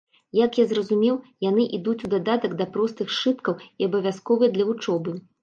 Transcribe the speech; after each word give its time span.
Як 0.37 0.55
я 0.59 0.63
зразумеў, 0.69 1.19
яны 1.49 1.65
ідуць 1.79 2.01
у 2.07 2.09
дадатак 2.15 2.57
да 2.63 2.67
простых 2.79 3.13
сшыткаў 3.17 3.61
і 3.79 3.91
абавязковыя 3.91 4.49
для 4.59 4.69
вучобы. 4.73 5.17